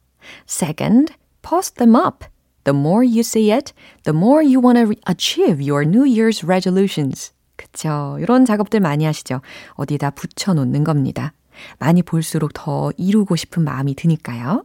Second, 0.48 1.12
post 1.42 1.74
them 1.76 1.94
up. 1.94 2.26
The 2.64 2.76
more 2.76 3.04
you 3.04 3.20
see 3.20 3.52
it, 3.52 3.72
the 4.04 4.16
more 4.16 4.42
you 4.42 4.60
want 4.60 4.78
to 4.78 4.94
achieve 5.06 5.62
your 5.62 5.84
New 5.84 6.04
Year's 6.04 6.44
resolutions. 6.44 7.32
그쵸. 7.56 8.18
이런 8.20 8.44
작업들 8.44 8.80
많이 8.80 9.04
하시죠. 9.04 9.40
어디다 9.74 10.10
붙여놓는 10.10 10.84
겁니다. 10.84 11.32
많이 11.78 12.02
볼수록 12.02 12.52
더 12.54 12.92
이루고 12.96 13.36
싶은 13.36 13.64
마음이 13.64 13.94
드니까요. 13.94 14.64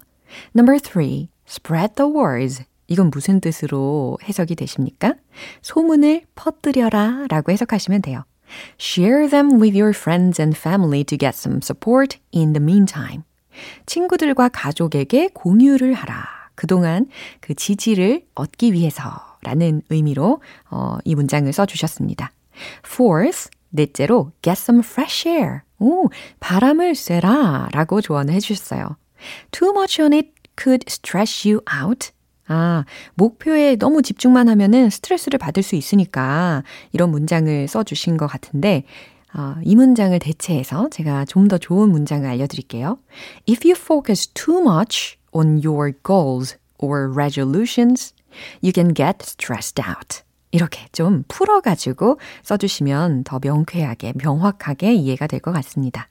Number 0.56 0.79
three, 0.79 1.29
spread 1.47 1.95
the 1.95 2.12
words. 2.12 2.63
이건 2.88 3.10
무슨 3.10 3.39
뜻으로 3.39 4.17
해석이 4.23 4.56
되십니까? 4.56 5.15
소문을 5.62 6.23
퍼뜨려라 6.36 7.25
라고 7.29 7.51
해석하시면 7.51 8.01
돼요. 8.01 8.23
Share 8.79 9.27
them 9.29 9.60
with 9.62 9.79
your 9.79 9.97
friends 9.97 10.39
and 10.39 10.56
family 10.58 11.03
to 11.06 11.17
get 11.17 11.36
some 11.36 11.60
support 11.63 12.19
in 12.36 12.53
the 12.53 12.62
meantime. 12.62 13.23
친구들과 13.86 14.49
가족에게 14.49 15.29
공유를 15.34 15.93
하라. 15.93 16.42
그동안 16.56 17.08
그 17.39 17.54
지지를 17.54 18.26
얻기 18.36 18.74
위해서라는 18.74 19.82
의미로 19.89 20.42
어, 20.70 20.98
이 21.04 21.16
문장을 21.16 21.52
써주셨습니다. 21.52 22.32
Fourth, 22.86 23.50
넷째로 23.70 24.32
get 24.42 24.60
some 24.60 24.82
fresh 24.84 25.28
air. 25.28 25.62
오, 25.80 26.10
바람을 26.39 26.96
쐬라 26.96 27.70
라고 27.74 28.02
조언을 28.02 28.34
해주셨어요. 28.36 28.98
Too 29.52 29.72
much 29.72 30.02
on 30.02 30.13
it 30.13 30.30
could 30.62 30.86
stress 30.88 31.48
you 31.48 31.62
out. 31.84 32.12
아, 32.48 32.86
목표에 33.16 33.78
너무 33.78 34.02
집중만 34.02 34.50
하면은 34.50 34.89
스트레스를 34.89 35.39
받을 35.39 35.63
수 35.63 35.76
있으니까 35.76 36.63
이런 36.92 37.10
문장을 37.10 37.68
써주신 37.68 38.18
것 38.18 38.28
같은데, 38.28 38.84
어, 39.34 39.56
이 39.63 39.76
문장을 39.76 40.18
대체해서 40.20 40.89
제가 40.92 41.26
좀 41.26 41.48
더 41.48 41.58
좋은 41.58 41.89
문장을 41.89 42.30
알려드릴게요. 42.30 43.00
If 43.50 43.68
you 43.68 43.76
focus 43.76 44.28
too 44.34 44.60
much 44.62 45.18
on 45.34 45.62
your 45.63 45.93
goals 46.04 46.58
or 46.78 47.10
resolutions, 47.12 48.13
you 48.62 48.72
can 48.74 48.93
get 48.93 49.17
stressed 49.22 49.82
out. 49.82 50.24
이렇게 50.52 50.86
좀 50.91 51.24
풀어가지고 51.28 52.19
써주시면 52.43 53.24
더 53.24 53.39
명쾌하게, 53.41 54.13
명확하게 54.24 54.93
이해가 54.93 55.28
될 55.28 55.39
것 55.39 55.52
같습니다. 55.52 56.10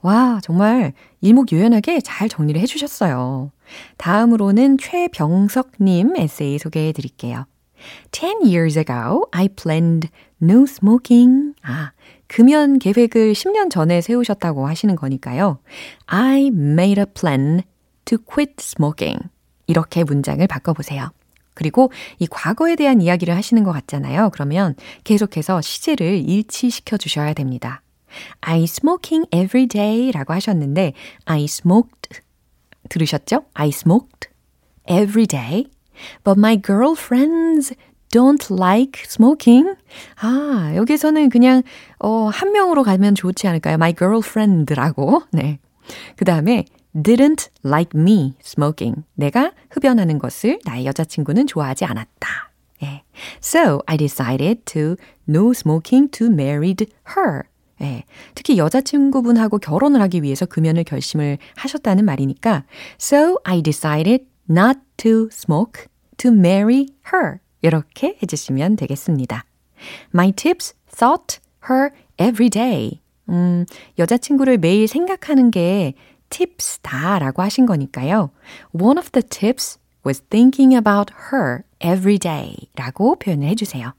와, 0.00 0.40
정말 0.42 0.92
일목요연하게 1.20 2.00
잘 2.00 2.28
정리를 2.28 2.60
해주셨어요. 2.60 3.50
다음으로는 3.98 4.78
최병석님 4.78 6.16
에세이 6.16 6.58
소개해 6.58 6.92
드릴게요. 6.92 7.46
10 8.12 8.42
years 8.44 8.78
ago, 8.78 9.26
I 9.32 9.48
planned 9.48 10.08
no 10.42 10.64
smoking. 10.64 11.54
아, 11.62 11.92
금연 12.28 12.78
계획을 12.78 13.32
10년 13.32 13.70
전에 13.70 14.00
세우셨다고 14.00 14.68
하시는 14.68 14.94
거니까요. 14.94 15.58
I 16.06 16.46
made 16.46 17.00
a 17.00 17.06
plan 17.12 17.62
to 18.04 18.18
quit 18.18 18.54
smoking. 18.58 19.28
이렇게 19.66 20.04
문장을 20.04 20.44
바꿔보세요. 20.46 21.10
그리고 21.54 21.92
이 22.18 22.26
과거에 22.26 22.76
대한 22.76 23.00
이야기를 23.00 23.36
하시는 23.36 23.62
것 23.64 23.72
같잖아요. 23.72 24.30
그러면 24.32 24.74
계속해서 25.04 25.60
시제를 25.60 26.28
일치시켜 26.28 26.96
주셔야 26.96 27.34
됩니다. 27.34 27.82
I 28.40 28.64
smoking 28.64 29.28
every 29.32 29.66
day 29.66 30.10
라고 30.10 30.32
하셨는데 30.32 30.94
I 31.26 31.44
smoked 31.44 32.20
들으셨죠? 32.88 33.44
I 33.54 33.68
smoked 33.68 34.28
every 34.88 35.26
day. 35.26 35.66
But 36.24 36.38
my 36.38 36.60
girlfriends 36.60 37.74
don't 38.12 38.52
like 38.52 39.02
smoking. 39.04 39.76
아, 40.20 40.72
여기서는 40.74 41.28
그냥 41.28 41.62
어, 41.98 42.28
한 42.32 42.52
명으로 42.52 42.82
가면 42.82 43.14
좋지 43.14 43.46
않을까요? 43.46 43.74
My 43.74 43.94
girlfriend라고. 43.94 45.22
네. 45.32 45.58
그 46.16 46.24
다음에 46.24 46.64
didn't 46.94 47.48
like 47.64 47.98
me 47.98 48.34
smoking. 48.42 49.04
내가 49.14 49.52
흡연하는 49.70 50.18
것을 50.18 50.58
나의 50.64 50.86
여자친구는 50.86 51.46
좋아하지 51.46 51.84
않았다. 51.84 52.50
예. 52.82 53.02
So 53.42 53.82
I 53.86 53.96
decided 53.96 54.62
to 54.66 54.96
no 55.28 55.50
smoking 55.50 56.10
to 56.10 56.26
married 56.28 56.86
her. 57.16 57.42
예. 57.82 58.04
특히 58.34 58.58
여자친구분하고 58.58 59.58
결혼을 59.58 60.00
하기 60.02 60.22
위해서 60.22 60.46
금연을 60.46 60.84
결심을 60.84 61.38
하셨다는 61.56 62.04
말이니까 62.04 62.64
So 63.00 63.38
I 63.44 63.62
decided 63.62 64.24
not 64.50 64.80
to 64.98 65.28
smoke 65.32 65.84
to 66.18 66.30
marry 66.30 66.86
her. 67.12 67.38
이렇게 67.62 68.16
해주시면 68.22 68.76
되겠습니다. 68.76 69.44
My 70.14 70.32
tips 70.32 70.74
thought 70.90 71.40
her 71.70 71.90
every 72.18 72.50
day. 72.50 73.00
음, 73.28 73.64
여자친구를 73.98 74.58
매일 74.58 74.88
생각하는 74.88 75.50
게 75.50 75.94
tips다 76.30 77.18
라고 77.18 77.42
하신 77.42 77.66
거니까요. 77.66 78.30
One 78.72 78.98
of 78.98 79.10
the 79.12 79.22
tips 79.22 79.78
was 80.04 80.22
thinking 80.30 80.74
about 80.74 81.12
her 81.30 81.62
every 81.80 82.18
day 82.18 82.56
라고 82.76 83.16
표현을 83.16 83.48
해주세요. 83.48 83.92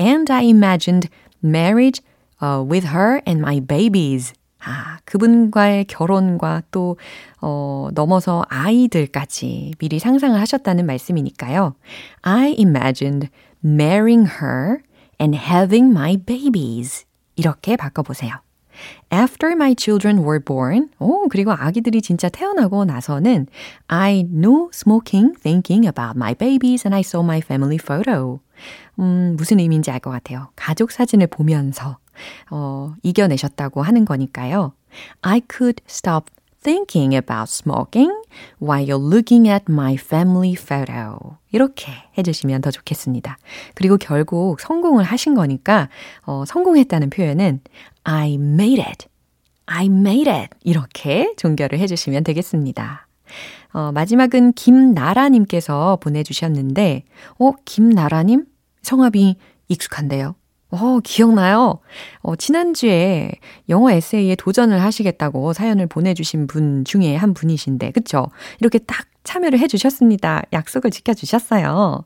And 0.00 0.32
I 0.32 0.44
imagined 0.46 1.10
marriage 1.44 2.02
uh, 2.40 2.62
with 2.62 2.88
her 2.88 3.20
and 3.26 3.40
my 3.40 3.60
babies. 3.60 4.32
아, 4.58 4.98
그분과의 5.04 5.84
결혼과 5.84 6.62
또, 6.72 6.96
어, 7.40 7.88
넘어서 7.94 8.44
아이들까지 8.48 9.74
미리 9.78 9.98
상상을 10.00 10.38
하셨다는 10.40 10.86
말씀이니까요. 10.86 11.74
I 12.22 12.56
imagined 12.58 13.28
marrying 13.64 14.28
her 14.40 14.78
and 15.20 15.36
having 15.36 15.90
my 15.92 16.16
babies. 16.16 17.04
이렇게 17.36 17.76
바꿔보세요. 17.76 18.45
After 19.10 19.52
my 19.52 19.74
children 19.78 20.18
were 20.18 20.40
born, 20.42 20.90
오, 20.98 21.28
그리고 21.28 21.52
아기들이 21.52 22.02
진짜 22.02 22.28
태어나고 22.28 22.84
나서는 22.84 23.46
I 23.88 24.26
no 24.30 24.70
smoking 24.72 25.38
thinking 25.40 25.86
about 25.86 26.16
my 26.16 26.34
babies 26.34 26.86
and 26.86 26.94
I 26.94 27.00
saw 27.00 27.22
my 27.24 27.38
family 27.38 27.78
photo. 27.80 28.40
음, 28.98 29.34
무슨 29.36 29.60
의미인지 29.60 29.90
알 29.90 30.00
것 30.00 30.10
같아요. 30.10 30.48
가족 30.56 30.90
사진을 30.90 31.26
보면서 31.28 31.98
어, 32.50 32.94
이겨내셨다고 33.02 33.82
하는 33.82 34.04
거니까요. 34.04 34.72
I 35.20 35.42
could 35.50 35.82
stop 35.88 36.30
thinking 36.66 37.14
about 37.14 37.48
smoking 37.48 38.10
while 38.58 38.84
you're 38.84 38.98
looking 38.98 39.48
at 39.48 39.66
my 39.70 39.94
family 39.94 40.54
photo. 40.54 41.38
이렇게 41.52 41.92
해주시면 42.18 42.60
더 42.60 42.72
좋겠습니다. 42.72 43.38
그리고 43.74 43.96
결국 43.96 44.58
성공을 44.58 45.04
하신 45.04 45.34
거니까 45.36 45.88
어, 46.22 46.44
성공했다는 46.44 47.10
표현은 47.10 47.60
I 48.02 48.34
made 48.34 48.82
it. 48.82 49.06
I 49.66 49.86
made 49.86 50.28
it. 50.28 50.50
이렇게 50.64 51.32
종결을 51.36 51.78
해주시면 51.78 52.24
되겠습니다. 52.24 53.06
어, 53.72 53.92
마지막은 53.92 54.52
김나라님께서 54.54 55.98
보내주셨는데, 56.00 57.04
어, 57.38 57.52
김나라님? 57.64 58.46
성함이 58.82 59.36
익숙한데요. 59.68 60.34
어, 60.70 60.98
기억나요? 61.00 61.78
어, 62.20 62.36
지난주에 62.36 63.32
영어 63.68 63.90
에세이에 63.90 64.34
도전을 64.34 64.82
하시겠다고 64.82 65.52
사연을 65.52 65.86
보내주신 65.86 66.46
분 66.46 66.84
중에 66.84 67.14
한 67.14 67.34
분이신데, 67.34 67.92
그쵸? 67.92 68.26
이렇게 68.60 68.78
딱 68.80 69.06
참여를 69.22 69.58
해주셨습니다. 69.58 70.42
약속을 70.52 70.90
지켜주셨어요. 70.90 72.02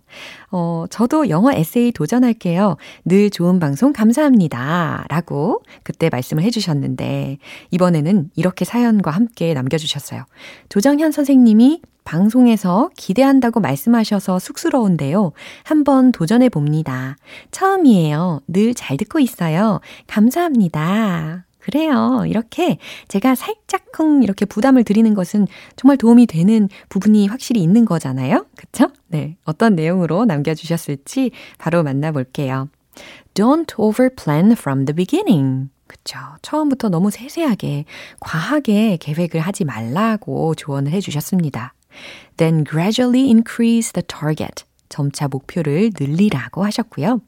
어, 0.51 0.85
저도 0.91 1.29
영어 1.29 1.53
에세이 1.53 1.93
도전할게요. 1.93 2.77
늘 3.05 3.31
좋은 3.31 3.59
방송 3.61 3.93
감사합니다. 3.93 5.05
라고 5.09 5.63
그때 5.83 6.09
말씀을 6.11 6.43
해주셨는데, 6.43 7.39
이번에는 7.71 8.31
이렇게 8.37 8.65
사연과 8.65 9.11
함께 9.11 9.55
남겨주셨어요. 9.55 10.25
조정현 10.69 11.13
선생님이 11.13 11.83
방송에서 12.15 12.91
기대한다고 12.97 13.61
말씀하셔서 13.61 14.41
쑥스러운데요. 14.41 15.31
한번 15.63 16.11
도전해 16.11 16.49
봅니다. 16.49 17.17
처음이에요. 17.53 18.41
늘 18.49 18.75
잘 18.75 18.97
듣고 18.97 19.21
있어요. 19.21 19.81
감사합니다. 20.09 21.45
그래요. 21.61 22.25
이렇게 22.27 22.79
제가 23.07 23.37
살짝쿵 23.37 24.25
이렇게 24.25 24.45
부담을 24.45 24.83
드리는 24.83 25.15
것은 25.15 25.47
정말 25.77 25.99
도움이 25.99 26.27
되는 26.27 26.69
부분이 26.89 27.29
확실히 27.29 27.63
있는 27.63 27.85
거잖아요. 27.85 28.47
그쵸? 28.57 28.89
네. 29.07 29.37
어떤 29.45 29.77
내용으로 29.77 30.25
남겨주셨을지 30.25 31.31
바로 31.59 31.85
만나볼게요. 31.85 32.69
Don't 33.35 33.73
overplan 33.79 34.53
from 34.53 34.85
the 34.85 34.97
beginning. 34.97 35.69
그쵸. 35.87 36.19
처음부터 36.43 36.89
너무 36.89 37.13
세세하게, 37.13 37.85
과하게 38.19 38.97
계획을 38.97 39.41
하지 39.41 39.65
말라고 39.65 40.57
조언을 40.57 40.91
해주셨습니다. 40.91 41.75
Then 42.38 42.64
gradually 42.64 43.30
increase 43.30 43.92
the 43.92 44.04
target. 44.04 44.66
점차 44.90 45.28
목표를 45.28 45.92
늘리라고 45.98 46.64
하셨고요. 46.64 47.22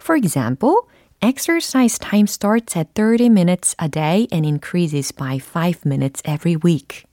For 0.00 0.16
example, 0.16 0.88
exercise 1.20 1.98
time 1.98 2.26
starts 2.26 2.76
at 2.76 2.94
30 2.94 3.28
minutes 3.28 3.74
a 3.80 3.88
day 3.88 4.26
and 4.32 4.46
increases 4.46 5.12
by 5.12 5.38
5 5.38 5.86
minutes 5.86 6.22
every 6.24 6.56
week. 6.62 7.04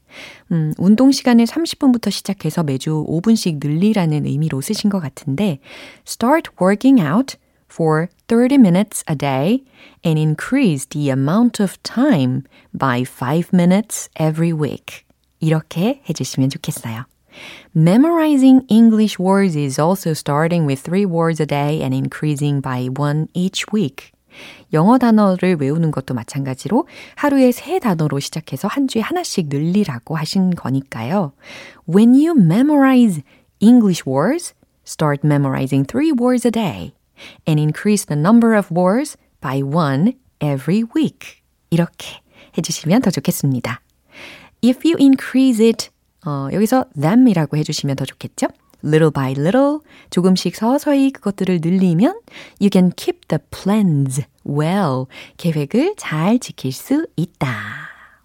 음, 0.52 0.74
운동 0.78 1.12
시간을 1.12 1.46
30분부터 1.46 2.12
시작해서 2.12 2.64
매주 2.64 3.06
5분씩 3.08 3.60
늘리라는 3.62 4.26
의미로 4.26 4.62
쓰신 4.62 4.90
것 4.90 5.00
같은데, 5.00 5.60
start 6.08 6.52
working 6.62 7.02
out 7.02 7.36
for 7.70 8.08
30 8.28 8.58
minutes 8.58 9.04
a 9.10 9.16
day 9.16 9.64
and 10.06 10.20
increase 10.20 10.86
the 10.86 11.10
amount 11.10 11.62
of 11.62 11.78
time 11.84 12.44
by 12.74 13.04
5 13.04 13.52
minutes 13.54 14.10
every 14.16 14.54
week. 14.54 15.06
이렇게 15.41 16.03
해주시면 16.09 16.51
좋겠어요. 16.51 17.05
Memorizing 17.75 18.67
English 18.69 19.19
words 19.19 19.57
is 19.57 19.81
also 19.81 20.11
starting 20.13 20.67
with 20.67 20.83
three 20.83 21.07
words 21.07 21.41
a 21.41 21.47
day 21.47 21.81
and 21.81 21.95
increasing 21.95 22.61
by 22.61 22.89
one 22.89 23.29
each 23.35 23.67
week. 23.73 24.13
영어 24.73 24.99
단어를 24.99 25.57
외우는 25.57 25.91
것도 25.91 26.15
마찬가지로 26.15 26.87
하루에 27.17 27.53
세 27.53 27.79
단어로 27.79 28.21
시작해서 28.21 28.69
한 28.69 28.87
주에 28.87 29.01
하나씩 29.01 29.49
늘리라고 29.49 30.17
하신 30.17 30.51
거니까요. 30.51 31.33
When 31.89 32.15
you 32.15 32.35
memorize 32.37 33.23
English 33.61 34.05
words, 34.07 34.55
start 34.87 35.27
memorizing 35.27 35.87
three 35.87 36.13
words 36.13 36.47
a 36.47 36.51
day 36.51 36.95
and 37.47 37.61
increase 37.61 38.07
the 38.07 38.19
number 38.19 38.57
of 38.57 38.71
words 38.73 39.17
by 39.41 39.63
one 39.63 40.15
every 40.41 40.85
week. 40.95 41.43
이렇게 41.71 42.21
해주시면 42.57 43.03
더 43.03 43.11
좋겠습니다. 43.11 43.81
If 44.63 44.87
you 44.87 44.97
increase 45.01 45.65
it, 45.65 45.89
어, 46.27 46.49
여기서 46.53 46.85
them이라고 47.01 47.57
해주시면 47.57 47.97
더 47.97 48.05
좋겠죠? 48.05 48.49
little 48.85 49.11
by 49.11 49.33
little, 49.33 49.79
조금씩 50.11 50.57
서서히 50.57 51.11
그것들을 51.11 51.61
늘리면 51.63 52.21
you 52.61 52.71
can 52.73 52.93
keep 52.97 53.29
the 53.29 53.39
plans 53.51 54.23
well. 54.47 55.07
계획을 55.37 55.95
잘 55.97 56.39
지킬 56.39 56.73
수 56.73 57.07
있다. 57.17 57.49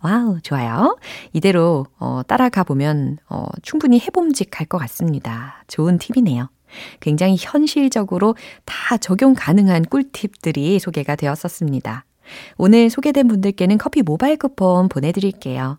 Wow, 0.02 0.40
좋아요. 0.42 0.98
이대로 1.34 1.88
어, 1.98 2.22
따라가 2.28 2.64
보면 2.64 3.18
어, 3.30 3.48
충분히 3.64 4.00
해봄직할 4.00 4.68
것 4.68 4.78
같습니다. 4.78 5.64
좋은 5.68 5.98
팁이네요. 5.98 6.50
굉장히 7.00 7.38
현실적으로 7.40 8.36
다 8.66 8.98
적용 8.98 9.34
가능한 9.34 9.86
꿀팁들이 9.86 10.80
소개가 10.80 11.16
되었었습니다. 11.16 12.06
오늘 12.58 12.90
소개된 12.90 13.28
분들께는 13.28 13.78
커피 13.78 14.02
모바일 14.02 14.38
쿠폰 14.38 14.90
보내드릴게요. 14.90 15.78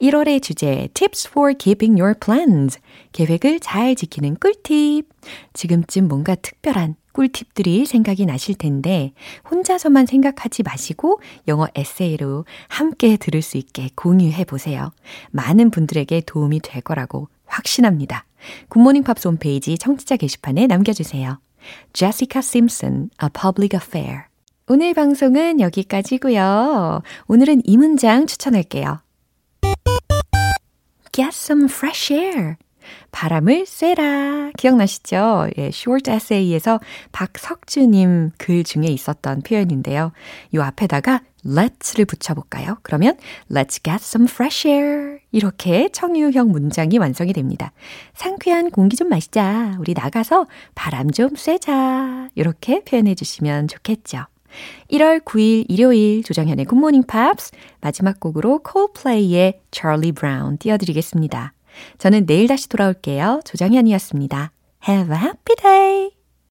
1월의 0.00 0.42
주제 0.42 0.88
Tips 0.94 1.28
for 1.28 1.54
Keeping 1.56 2.00
Your 2.00 2.18
Plans 2.18 2.78
계획을 3.12 3.60
잘 3.60 3.94
지키는 3.94 4.36
꿀팁 4.36 5.08
지금쯤 5.52 6.08
뭔가 6.08 6.34
특별한 6.34 6.96
꿀팁들이 7.12 7.86
생각이 7.86 8.26
나실 8.26 8.54
텐데 8.54 9.12
혼자서만 9.50 10.06
생각하지 10.06 10.62
마시고 10.62 11.20
영어 11.46 11.68
에세이로 11.74 12.44
함께 12.68 13.16
들을 13.16 13.42
수 13.42 13.58
있게 13.58 13.90
공유해 13.94 14.44
보세요. 14.44 14.90
많은 15.30 15.70
분들에게 15.70 16.22
도움이 16.26 16.60
될 16.60 16.80
거라고 16.80 17.28
확신합니다. 17.46 18.24
굿모닝 18.68 19.04
팝스 19.04 19.28
홈페이지 19.28 19.76
청취자 19.78 20.16
게시판에 20.16 20.66
남겨주세요. 20.66 21.38
Jessica 21.92 22.40
Simpson, 22.40 23.10
A 23.22 23.28
Public 23.32 23.76
Affair 23.76 24.24
오늘 24.68 24.94
방송은 24.94 25.60
여기까지고요. 25.60 27.02
오늘은 27.26 27.62
이 27.64 27.76
문장 27.76 28.26
추천할게요. 28.26 29.00
Get 31.12 31.30
some 31.32 31.64
fresh 31.66 32.12
air. 32.12 32.56
바람을 33.12 33.66
쐬라. 33.66 34.50
기억나시죠? 34.56 35.48
예, 35.58 35.66
short 35.66 36.10
essay에서 36.10 36.80
박석주님 37.12 38.32
글 38.38 38.64
중에 38.64 38.86
있었던 38.86 39.42
표현인데요. 39.42 40.12
이 40.54 40.58
앞에다가 40.58 41.20
let's를 41.44 42.08
붙여볼까요? 42.08 42.78
그러면 42.82 43.16
let's 43.50 43.82
get 43.84 43.96
some 44.00 44.26
fresh 44.28 44.66
air. 44.66 45.18
이렇게 45.30 45.90
청유형 45.90 46.50
문장이 46.50 46.98
완성이 46.98 47.32
됩니다. 47.32 47.72
상쾌한 48.14 48.70
공기 48.70 48.96
좀 48.96 49.08
마시자. 49.08 49.76
우리 49.78 49.92
나가서 49.94 50.46
바람 50.74 51.10
좀 51.10 51.36
쐬자. 51.36 52.30
이렇게 52.34 52.82
표현해 52.84 53.14
주시면 53.14 53.68
좋겠죠. 53.68 54.24
1월 54.90 55.24
9일 55.24 55.66
일요일 55.68 56.22
조정현의 56.22 56.64
굿모닝 56.66 57.04
팝스 57.04 57.52
마지막 57.80 58.20
곡으로 58.20 58.60
콜플레이의 58.60 59.60
Charlie 59.70 60.12
Brown 60.12 60.58
띄워드리겠습니다. 60.58 61.54
저는 61.98 62.26
내일 62.26 62.48
다시 62.48 62.68
돌아올게요. 62.68 63.40
조정현이었습니다. 63.44 64.52
Have 64.88 65.14
a 65.14 65.20
happy 65.20 65.56
day! 65.56 66.21